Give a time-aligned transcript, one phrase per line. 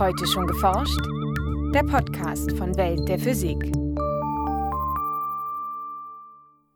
[0.00, 0.98] Heute schon geforscht?
[1.74, 3.58] Der Podcast von Welt der Physik.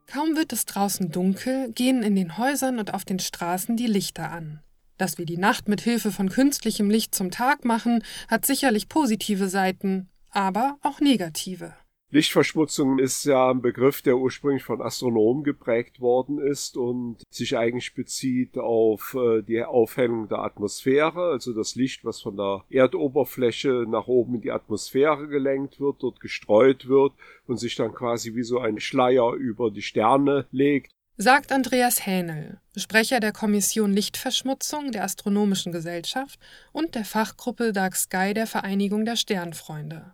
[0.05, 4.31] Kaum wird es draußen dunkel, gehen in den Häusern und auf den Straßen die Lichter
[4.31, 4.59] an.
[4.99, 9.49] Dass wir die Nacht mit Hilfe von künstlichem Licht zum Tag machen, hat sicherlich positive
[9.49, 11.73] Seiten, aber auch negative.
[12.11, 17.93] Lichtverschmutzung ist ja ein Begriff, der ursprünglich von Astronomen geprägt worden ist und sich eigentlich
[17.93, 24.07] bezieht auf äh, die Aufhellung der Atmosphäre, also das Licht, was von der Erdoberfläche nach
[24.07, 27.13] oben in die Atmosphäre gelenkt wird, dort gestreut wird
[27.47, 30.91] und sich dann quasi wie so ein Schleier über die Sterne legt.
[31.17, 36.39] Sagt Andreas Hähnel, Sprecher der Kommission Lichtverschmutzung der Astronomischen Gesellschaft
[36.71, 40.13] und der Fachgruppe Dark Sky der Vereinigung der Sternfreunde.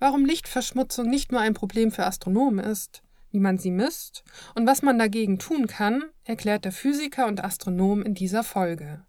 [0.00, 4.80] Warum Lichtverschmutzung nicht nur ein Problem für Astronomen ist, wie man sie misst und was
[4.80, 9.04] man dagegen tun kann, erklärt der Physiker und Astronom in dieser Folge.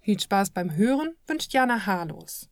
[0.00, 2.48] Viel Spaß beim Hören wünscht Jana Harlos.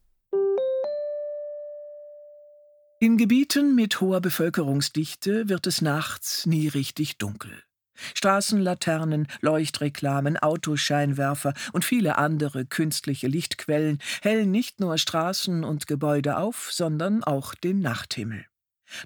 [3.01, 7.63] In Gebieten mit hoher Bevölkerungsdichte wird es nachts nie richtig dunkel.
[8.15, 16.71] Straßenlaternen, Leuchtreklamen, Autoscheinwerfer und viele andere künstliche Lichtquellen hellen nicht nur Straßen und Gebäude auf,
[16.73, 18.45] sondern auch den Nachthimmel.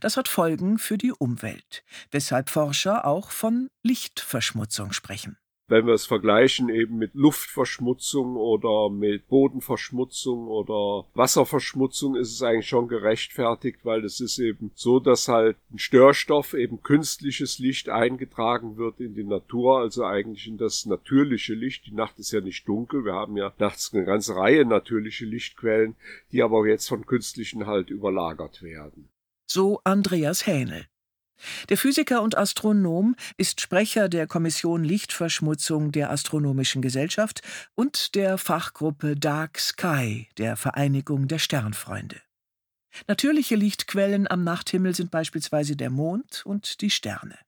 [0.01, 5.37] Das hat Folgen für die Umwelt, weshalb Forscher auch von Lichtverschmutzung sprechen
[5.73, 12.69] wenn wir es vergleichen eben mit Luftverschmutzung oder mit Bodenverschmutzung oder Wasserverschmutzung, ist es eigentlich
[12.69, 18.77] schon gerechtfertigt, weil es ist eben so, dass halt ein Störstoff, eben künstliches Licht eingetragen
[18.77, 21.86] wird in die Natur, also eigentlich in das natürliche Licht.
[21.86, 25.97] Die Nacht ist ja nicht dunkel, wir haben ja nachts eine ganze Reihe natürliche Lichtquellen,
[26.33, 29.09] die aber jetzt von künstlichen halt überlagert werden.
[29.47, 30.84] So Andreas Hähnel.
[31.69, 37.43] Der Physiker und Astronom ist Sprecher der Kommission Lichtverschmutzung der Astronomischen Gesellschaft
[37.75, 42.20] und der Fachgruppe Dark Sky der Vereinigung der Sternfreunde.
[43.09, 47.39] Natürliche Lichtquellen am Nachthimmel sind beispielsweise der Mond und die Sterne.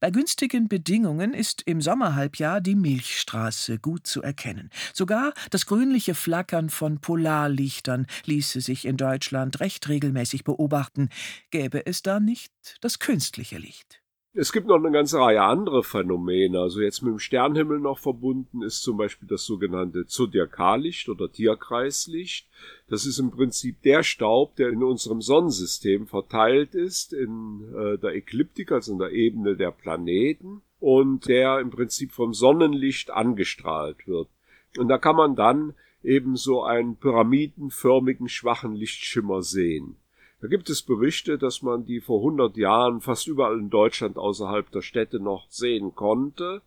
[0.00, 4.70] Bei günstigen Bedingungen ist im Sommerhalbjahr die Milchstraße gut zu erkennen.
[4.92, 11.08] Sogar das grünliche Flackern von Polarlichtern ließe sich in Deutschland recht regelmäßig beobachten,
[11.50, 14.03] gäbe es da nicht das künstliche Licht.
[14.36, 16.58] Es gibt noch eine ganze Reihe andere Phänomene.
[16.58, 22.48] Also jetzt mit dem Sternhimmel noch verbunden ist zum Beispiel das sogenannte Zodiakallicht oder Tierkreislicht.
[22.88, 28.16] Das ist im Prinzip der Staub, der in unserem Sonnensystem verteilt ist, in äh, der
[28.16, 34.28] Ekliptik, also in der Ebene der Planeten, und der im Prinzip vom Sonnenlicht angestrahlt wird.
[34.76, 39.94] Und da kann man dann eben so einen pyramidenförmigen schwachen Lichtschimmer sehen.
[40.44, 44.70] Da gibt es Berichte, dass man die vor 100 Jahren fast überall in Deutschland außerhalb
[44.70, 46.60] der Städte noch sehen konnte.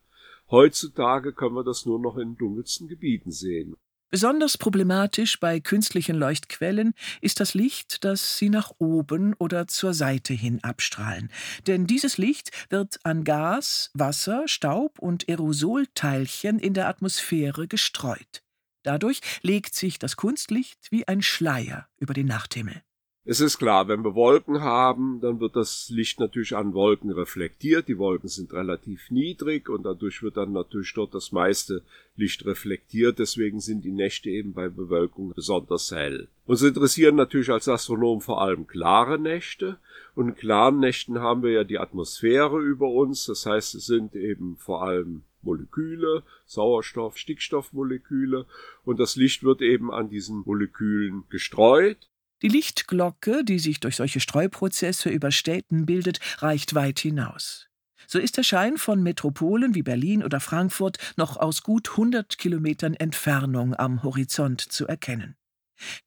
[0.50, 3.76] Heutzutage können wir das nur noch in dunkelsten Gebieten sehen.
[4.10, 10.34] Besonders problematisch bei künstlichen Leuchtquellen ist das Licht, das sie nach oben oder zur Seite
[10.34, 11.30] hin abstrahlen.
[11.68, 18.42] Denn dieses Licht wird an Gas, Wasser, Staub und Aerosolteilchen in der Atmosphäre gestreut.
[18.82, 22.82] Dadurch legt sich das Kunstlicht wie ein Schleier über den Nachthimmel.
[23.30, 27.90] Es ist klar, wenn wir Wolken haben, dann wird das Licht natürlich an Wolken reflektiert.
[27.90, 31.82] Die Wolken sind relativ niedrig und dadurch wird dann natürlich dort das meiste
[32.16, 33.20] Licht reflektiert.
[33.20, 36.30] Deswegen sind die Nächte eben bei Bewölkung besonders hell.
[36.46, 39.78] Uns interessieren natürlich als Astronomen vor allem klare Nächte.
[40.16, 43.26] Und in klaren Nächten haben wir ja die Atmosphäre über uns.
[43.26, 48.46] Das heißt, es sind eben vor allem Moleküle, Sauerstoff, Stickstoffmoleküle
[48.86, 52.08] und das Licht wird eben an diesen Molekülen gestreut
[52.42, 57.68] die Lichtglocke, die sich durch solche Streuprozesse über Städten bildet, reicht weit hinaus.
[58.06, 62.94] So ist der Schein von Metropolen wie Berlin oder Frankfurt noch aus gut 100 Kilometern
[62.94, 65.36] Entfernung am Horizont zu erkennen.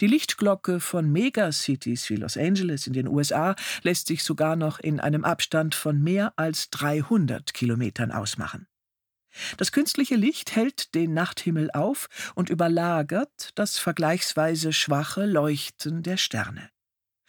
[0.00, 4.98] Die Lichtglocke von Megacities wie Los Angeles in den USA lässt sich sogar noch in
[4.98, 8.66] einem Abstand von mehr als 300 Kilometern ausmachen.
[9.56, 16.70] Das künstliche Licht hält den Nachthimmel auf und überlagert das vergleichsweise schwache Leuchten der Sterne.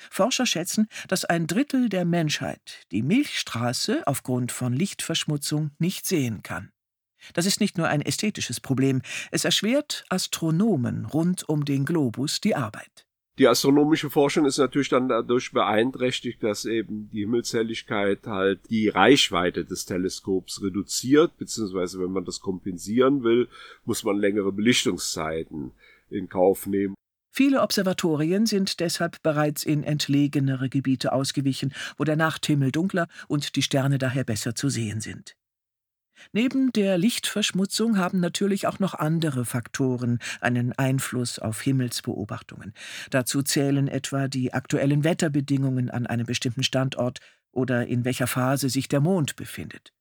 [0.10, 6.72] Forscher schätzen, dass ein Drittel der Menschheit die Milchstraße aufgrund von Lichtverschmutzung nicht sehen kann.
[7.34, 12.56] Das ist nicht nur ein ästhetisches Problem, es erschwert Astronomen rund um den Globus die
[12.56, 13.06] Arbeit.
[13.42, 19.66] Die astronomische Forschung ist natürlich dann dadurch beeinträchtigt, dass eben die Himmelshelligkeit halt die Reichweite
[19.66, 23.48] des Teleskops reduziert, beziehungsweise wenn man das kompensieren will,
[23.84, 25.72] muss man längere Belichtungszeiten
[26.12, 26.94] in Kauf nehmen.
[27.32, 33.64] Viele Observatorien sind deshalb bereits in entlegenere Gebiete ausgewichen, wo der Nachthimmel dunkler und die
[33.64, 35.36] Sterne daher besser zu sehen sind.
[36.34, 42.74] Neben der Lichtverschmutzung haben natürlich auch noch andere Faktoren einen Einfluss auf Himmelsbeobachtungen.
[43.10, 47.20] Dazu zählen etwa die aktuellen Wetterbedingungen an einem bestimmten Standort
[47.52, 49.94] oder in welcher Phase sich der Mond befindet.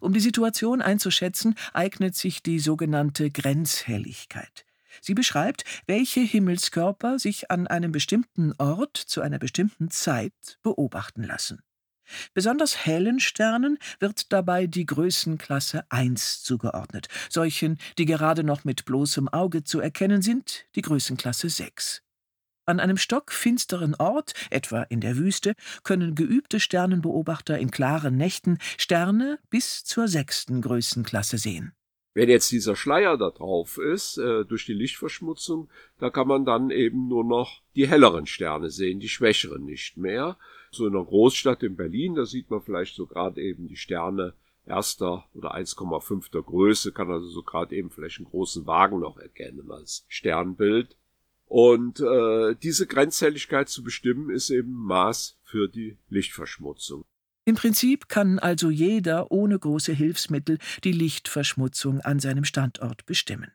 [0.00, 4.66] Um die Situation einzuschätzen, eignet sich die sogenannte Grenzhelligkeit.
[5.00, 11.62] Sie beschreibt, welche Himmelskörper sich an einem bestimmten Ort zu einer bestimmten Zeit beobachten lassen.
[12.34, 19.28] Besonders hellen Sternen wird dabei die Größenklasse 1 zugeordnet, solchen, die gerade noch mit bloßem
[19.28, 22.02] Auge zu erkennen sind, die Größenklasse 6.
[22.66, 29.38] An einem stockfinsteren Ort, etwa in der Wüste, können geübte Sternenbeobachter in klaren Nächten Sterne
[29.50, 31.72] bis zur sechsten Größenklasse sehen.
[32.12, 35.68] Wenn jetzt dieser Schleier da drauf ist, äh, durch die Lichtverschmutzung,
[35.98, 40.36] da kann man dann eben nur noch die helleren Sterne sehen, die schwächeren nicht mehr.
[40.70, 44.34] So in einer Großstadt in Berlin, da sieht man vielleicht so gerade eben die Sterne
[44.66, 49.18] erster oder 1,5 der Größe, kann also so gerade eben vielleicht einen großen Wagen noch
[49.18, 50.96] erkennen als Sternbild.
[51.46, 57.04] Und äh, diese Grenzhelligkeit zu bestimmen, ist eben Maß für die Lichtverschmutzung.
[57.44, 63.50] Im Prinzip kann also jeder ohne große Hilfsmittel die Lichtverschmutzung an seinem Standort bestimmen.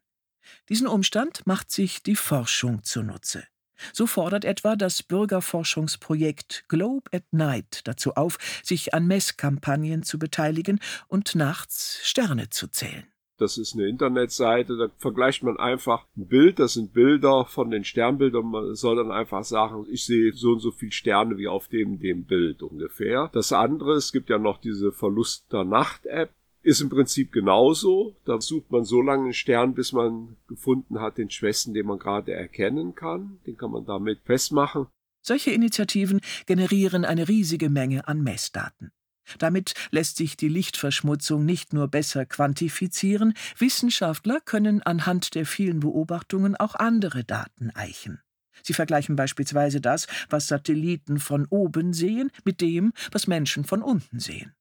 [0.67, 3.45] Diesen Umstand macht sich die Forschung zunutze.
[3.93, 10.79] So fordert etwa das Bürgerforschungsprojekt Globe at Night dazu auf, sich an Messkampagnen zu beteiligen
[11.07, 13.05] und nachts Sterne zu zählen.
[13.37, 17.83] Das ist eine Internetseite, da vergleicht man einfach ein Bild, das sind Bilder von den
[17.83, 18.45] Sternbildern.
[18.45, 21.99] Man soll dann einfach sagen, ich sehe so und so viele Sterne wie auf dem,
[21.99, 23.29] dem Bild ungefähr.
[23.33, 26.29] Das andere, es gibt ja noch diese Verlust der Nacht-App,
[26.65, 28.15] ist im Prinzip genauso.
[28.25, 31.99] Da sucht man so lange einen Stern, bis man gefunden hat, den schwächsten, den man
[31.99, 33.39] gerade erkennen kann.
[33.45, 34.87] Den kann man damit festmachen.
[35.21, 38.91] Solche Initiativen generieren eine riesige Menge an Messdaten.
[39.39, 46.55] Damit lässt sich die Lichtverschmutzung nicht nur besser quantifizieren, Wissenschaftler können anhand der vielen Beobachtungen
[46.55, 48.21] auch andere Daten eichen.
[48.61, 54.19] Sie vergleichen beispielsweise das, was Satelliten von oben sehen, mit dem, was Menschen von unten
[54.19, 54.53] sehen.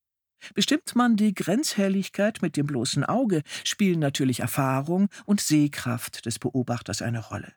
[0.54, 7.02] Bestimmt man die Grenzhelligkeit mit dem bloßen Auge, spielen natürlich Erfahrung und Sehkraft des Beobachters
[7.02, 7.52] eine Rolle.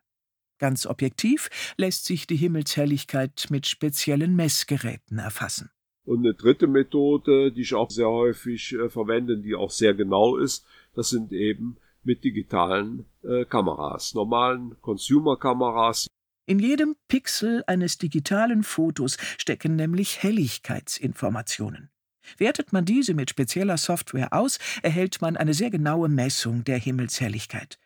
[0.60, 5.69] Ganz objektiv lässt sich die Himmelshelligkeit mit speziellen Messgeräten erfassen.
[6.04, 10.38] Und eine dritte Methode, die ich auch sehr häufig äh, verwende, die auch sehr genau
[10.38, 16.07] ist, das sind eben mit digitalen äh, Kameras, normalen Consumer-Kameras.
[16.48, 21.90] In jedem Pixel eines digitalen Fotos stecken nämlich Helligkeitsinformationen.
[22.38, 27.78] Wertet man diese mit spezieller Software aus, erhält man eine sehr genaue Messung der Himmelshelligkeit.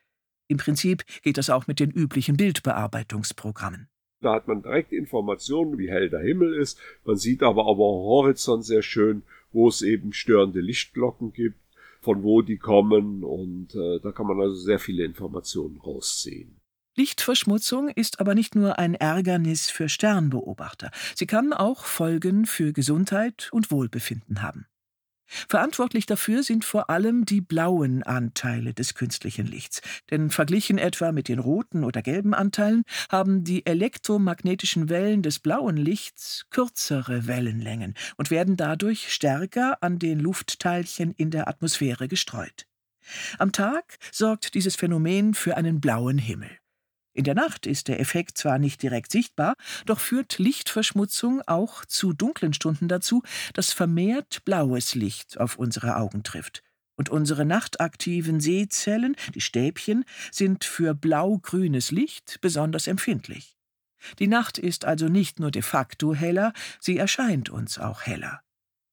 [0.47, 3.87] Im Prinzip geht das auch mit den üblichen Bildbearbeitungsprogrammen.
[4.21, 6.79] Da hat man direkt Informationen, wie hell der Himmel ist.
[7.05, 11.57] Man sieht aber auch am Horizont sehr schön, wo es eben störende Lichtglocken gibt,
[12.01, 16.60] von wo die kommen und äh, da kann man also sehr viele Informationen rausziehen.
[16.95, 20.91] Lichtverschmutzung ist aber nicht nur ein Ärgernis für Sternbeobachter.
[21.15, 24.65] Sie kann auch Folgen für Gesundheit und Wohlbefinden haben.
[25.47, 31.29] Verantwortlich dafür sind vor allem die blauen Anteile des künstlichen Lichts, denn verglichen etwa mit
[31.29, 38.29] den roten oder gelben Anteilen haben die elektromagnetischen Wellen des blauen Lichts kürzere Wellenlängen und
[38.29, 42.67] werden dadurch stärker an den Luftteilchen in der Atmosphäre gestreut.
[43.39, 46.60] Am Tag sorgt dieses Phänomen für einen blauen Himmel.
[47.13, 52.13] In der Nacht ist der Effekt zwar nicht direkt sichtbar, doch führt Lichtverschmutzung auch zu
[52.13, 53.21] dunklen Stunden dazu,
[53.53, 56.63] dass vermehrt blaues Licht auf unsere Augen trifft.
[56.95, 63.57] Und unsere nachtaktiven Sehzellen, die Stäbchen, sind für blau-grünes Licht besonders empfindlich.
[64.19, 68.41] Die Nacht ist also nicht nur de facto heller, sie erscheint uns auch heller.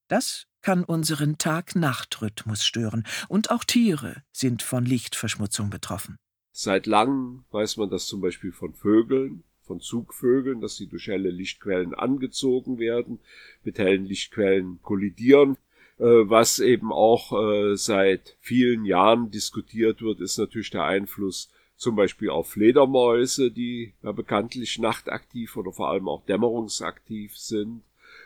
[0.09, 6.19] Das kann unseren Tag-Nacht-Rhythmus stören, und auch Tiere sind von Lichtverschmutzung betroffen.
[6.61, 11.31] Seit langem weiß man das zum Beispiel von Vögeln, von Zugvögeln, dass sie durch helle
[11.31, 13.21] Lichtquellen angezogen werden,
[13.63, 15.57] mit hellen Lichtquellen kollidieren.
[15.99, 21.95] Äh, was eben auch äh, seit vielen Jahren diskutiert wird, ist natürlich der Einfluss zum
[21.95, 27.83] Beispiel auf Fledermäuse, die ja bekanntlich nachtaktiv oder vor allem auch dämmerungsaktiv sind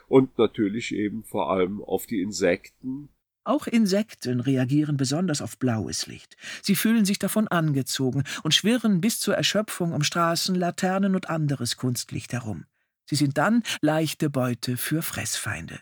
[0.08, 3.10] und natürlich eben vor allem auf die Insekten,
[3.44, 6.36] auch Insekten reagieren besonders auf blaues Licht.
[6.62, 11.76] Sie fühlen sich davon angezogen und schwirren bis zur Erschöpfung um Straßen, Laternen und anderes
[11.76, 12.64] Kunstlicht herum.
[13.04, 15.80] Sie sind dann leichte Beute für Fressfeinde.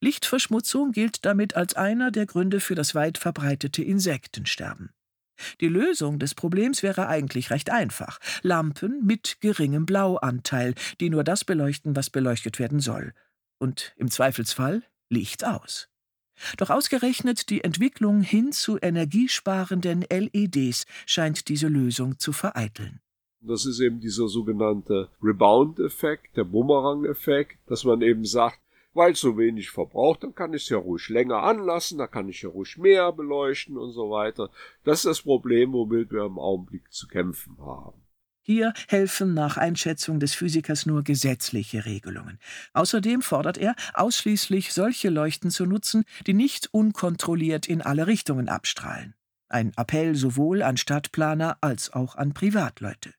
[0.00, 4.90] Lichtverschmutzung gilt damit als einer der Gründe für das weit verbreitete Insektensterben.
[5.60, 8.18] Die Lösung des Problems wäre eigentlich recht einfach.
[8.42, 13.14] Lampen mit geringem Blauanteil, die nur das beleuchten, was beleuchtet werden soll.
[13.58, 15.89] Und im Zweifelsfall Licht aus.
[16.56, 23.00] Doch ausgerechnet die Entwicklung hin zu energiesparenden LEDs scheint diese Lösung zu vereiteln.
[23.42, 28.60] Das ist eben dieser sogenannte Rebound-Effekt, der Bumerang-Effekt, dass man eben sagt,
[28.92, 32.28] weil es so wenig verbraucht, dann kann ich es ja ruhig länger anlassen, da kann
[32.28, 34.50] ich ja ruhig mehr beleuchten und so weiter.
[34.84, 38.02] Das ist das Problem, womit wir im Augenblick zu kämpfen haben.
[38.52, 42.40] Hier helfen nach Einschätzung des Physikers nur gesetzliche Regelungen.
[42.72, 49.14] Außerdem fordert er, ausschließlich solche Leuchten zu nutzen, die nicht unkontrolliert in alle Richtungen abstrahlen.
[49.48, 53.14] Ein Appell sowohl an Stadtplaner als auch an Privatleute.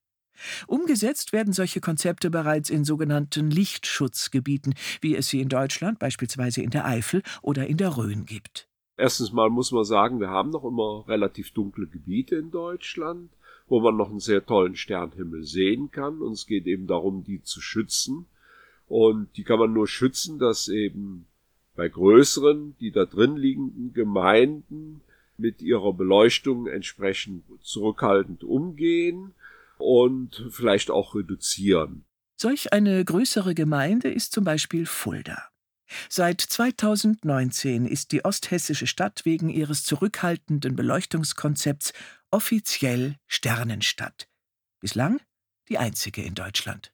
[0.68, 6.72] Umgesetzt werden solche Konzepte bereits in sogenannten Lichtschutzgebieten, wie es sie in Deutschland beispielsweise in
[6.72, 8.68] der Eifel oder in der Rhön gibt.
[8.98, 13.32] Erstens mal muss man sagen, wir haben noch immer relativ dunkle Gebiete in Deutschland,
[13.72, 16.20] wo man noch einen sehr tollen Sternhimmel sehen kann.
[16.20, 18.26] Und es geht eben darum, die zu schützen.
[18.90, 21.26] Und die kann man nur schützen, dass eben
[21.78, 25.00] bei größeren, die da drin liegenden Gemeinden
[25.38, 29.34] mit ihrer Beleuchtung entsprechend zurückhaltend umgehen
[29.78, 32.04] und vielleicht auch reduzieren.
[32.36, 35.51] Solch eine größere Gemeinde ist zum Beispiel Fulda.
[36.10, 41.94] Seit 2019 ist die osthessische Stadt wegen ihres zurückhaltenden Beleuchtungskonzepts
[42.32, 44.28] offiziell Sternenstadt.
[44.80, 45.20] Bislang
[45.70, 46.92] die einzige in Deutschland.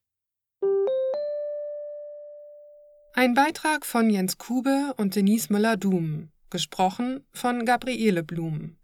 [3.13, 8.77] Ein Beitrag von Jens Kube und Denise Müller-Dum, gesprochen von Gabriele Blum.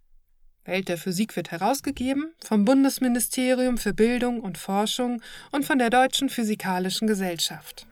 [0.65, 6.29] Welt der Physik wird herausgegeben vom Bundesministerium für Bildung und Forschung und von der Deutschen
[6.29, 7.85] Physikalischen Gesellschaft.